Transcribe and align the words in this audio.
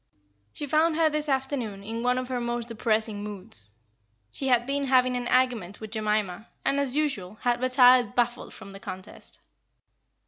She 0.51 0.65
found 0.65 0.95
her 0.95 1.11
this 1.11 1.29
afternoon 1.29 1.83
in 1.83 2.01
one 2.01 2.17
of 2.17 2.27
her 2.29 2.41
most 2.41 2.67
depressing 2.69 3.23
moods. 3.23 3.71
She 4.31 4.47
had 4.47 4.65
been 4.65 4.85
having 4.85 5.15
an 5.15 5.27
argument 5.27 5.79
with 5.79 5.91
Jemima, 5.91 6.47
and, 6.65 6.79
as 6.79 6.95
usual, 6.95 7.35
had 7.41 7.61
retired 7.61 8.15
baffled 8.15 8.51
from 8.51 8.71
the 8.71 8.79
contest. 8.79 9.41